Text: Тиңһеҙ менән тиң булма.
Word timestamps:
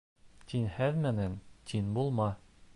Тиңһеҙ 0.53 0.97
менән 1.05 1.37
тиң 1.73 1.95
булма. 1.99 2.31